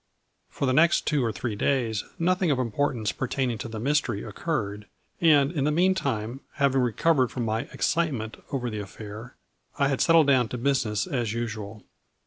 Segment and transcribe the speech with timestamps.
[0.49, 4.87] For the next two or three days nothing of importance pertaining to the mystery occurred,
[5.21, 9.35] and, in the meantime, having recovered from my excitement over the affair,
[9.77, 11.83] I had settled down to business as usual.